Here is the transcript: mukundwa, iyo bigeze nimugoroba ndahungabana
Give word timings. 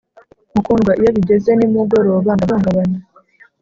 mukundwa, 0.53 0.91
iyo 0.99 1.09
bigeze 1.15 1.49
nimugoroba 1.55 2.31
ndahungabana 2.37 2.97